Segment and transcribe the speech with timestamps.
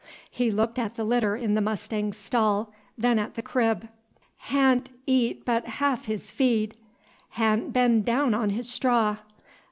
[0.31, 3.87] He looked at the litter in the mustang's stall, then at the crib.
[4.47, 6.73] "Ha'n't eat b't haalf his feed.
[7.37, 9.17] Ha'n't been daown on his straw.